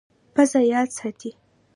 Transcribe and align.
پزه 0.35 0.59
یاد 0.73 0.89
ساتي. 0.97 1.31